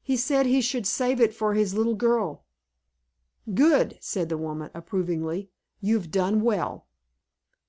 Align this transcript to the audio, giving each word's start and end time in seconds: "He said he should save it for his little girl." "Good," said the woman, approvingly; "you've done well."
"He 0.00 0.16
said 0.16 0.46
he 0.46 0.60
should 0.60 0.86
save 0.86 1.20
it 1.20 1.34
for 1.34 1.54
his 1.54 1.74
little 1.74 1.96
girl." 1.96 2.44
"Good," 3.52 3.98
said 4.00 4.28
the 4.28 4.38
woman, 4.38 4.70
approvingly; 4.72 5.50
"you've 5.80 6.12
done 6.12 6.42
well." 6.42 6.86